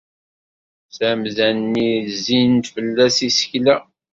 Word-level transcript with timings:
Tamda-nni 0.97 1.91
zzin-d 2.13 2.65
fell-as 2.73 3.17
yisekla. 3.25 3.75